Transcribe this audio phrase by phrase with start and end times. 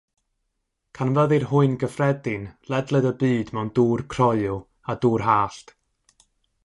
[0.99, 4.59] Canfyddir hwy'n gyffredin ledled y byd mewn dŵr croyw
[4.95, 5.75] a dŵr hallt.